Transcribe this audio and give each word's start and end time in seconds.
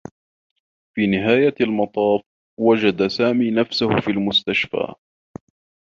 في 0.95 1.07
نهاية 1.07 1.53
المطاف، 1.61 2.21
وجد 2.59 3.07
سامي 3.07 3.51
نفسه 3.51 3.99
في 3.99 4.11
المستشفى. 4.11 4.93